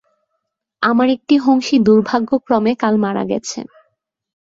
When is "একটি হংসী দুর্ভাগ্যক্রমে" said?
1.15-2.71